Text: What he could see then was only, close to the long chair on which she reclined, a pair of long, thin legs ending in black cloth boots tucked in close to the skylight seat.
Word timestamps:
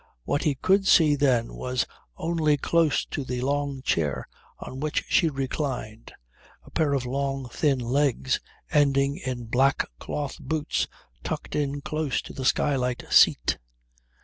What 0.23 0.45
he 0.45 0.55
could 0.55 0.87
see 0.87 1.13
then 1.15 1.53
was 1.53 1.85
only, 2.17 2.57
close 2.57 3.05
to 3.05 3.23
the 3.23 3.41
long 3.41 3.83
chair 3.83 4.27
on 4.57 4.79
which 4.79 5.05
she 5.09 5.29
reclined, 5.29 6.11
a 6.63 6.71
pair 6.71 6.95
of 6.95 7.05
long, 7.05 7.47
thin 7.49 7.77
legs 7.77 8.39
ending 8.71 9.17
in 9.17 9.45
black 9.45 9.85
cloth 9.99 10.39
boots 10.39 10.87
tucked 11.23 11.55
in 11.55 11.81
close 11.81 12.19
to 12.23 12.33
the 12.33 12.45
skylight 12.45 13.03
seat. 13.11 13.59